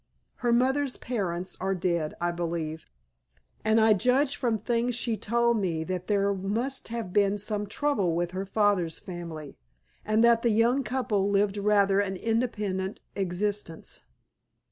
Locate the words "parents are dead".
0.97-2.15